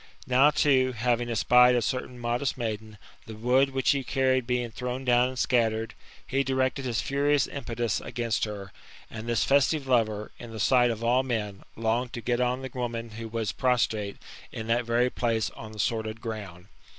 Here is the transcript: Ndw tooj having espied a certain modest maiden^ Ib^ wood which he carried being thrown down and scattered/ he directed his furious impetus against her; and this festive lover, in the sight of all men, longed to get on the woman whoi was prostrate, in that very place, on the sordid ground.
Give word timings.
Ndw 0.27 0.51
tooj 0.55 0.93
having 0.95 1.29
espied 1.29 1.75
a 1.75 1.79
certain 1.83 2.17
modest 2.17 2.57
maiden^ 2.57 2.97
Ib^ 3.27 3.39
wood 3.39 3.69
which 3.69 3.91
he 3.91 4.03
carried 4.03 4.47
being 4.47 4.71
thrown 4.71 5.05
down 5.05 5.27
and 5.29 5.37
scattered/ 5.37 5.93
he 6.25 6.43
directed 6.43 6.85
his 6.85 7.01
furious 7.01 7.45
impetus 7.45 8.01
against 8.01 8.45
her; 8.45 8.71
and 9.11 9.29
this 9.29 9.43
festive 9.43 9.85
lover, 9.85 10.31
in 10.39 10.49
the 10.49 10.59
sight 10.59 10.89
of 10.89 11.03
all 11.03 11.21
men, 11.21 11.61
longed 11.75 12.13
to 12.13 12.21
get 12.21 12.41
on 12.41 12.63
the 12.63 12.71
woman 12.73 13.11
whoi 13.11 13.27
was 13.31 13.51
prostrate, 13.51 14.17
in 14.51 14.65
that 14.65 14.85
very 14.85 15.11
place, 15.11 15.51
on 15.51 15.71
the 15.71 15.77
sordid 15.77 16.19
ground. 16.19 16.65